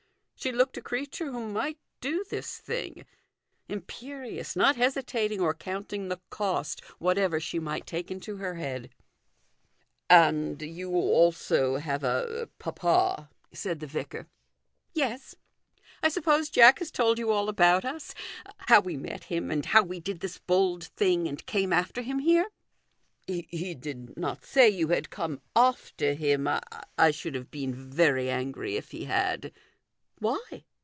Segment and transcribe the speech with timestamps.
[0.35, 3.05] She looked a creature who might do this thing
[3.69, 8.89] imperious, not hesitating or counting the cost, whatever she might take into her head.
[10.09, 10.53] THE GOLDEN RULE.
[10.57, 14.25] 295 * And you also have a papa," said the vicar."
[14.95, 15.35] Yes;
[16.01, 18.15] I suppose Jack has told you all about us
[18.65, 22.17] how we met him, and how we did this bold thing and came after him
[22.17, 22.47] here?""
[23.27, 26.49] He did not say you had come after him.
[26.97, 29.51] I should have been very angry if he had.""
[30.21, 30.65] Why